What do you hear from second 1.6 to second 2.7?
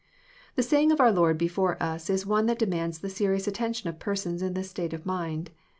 us is one that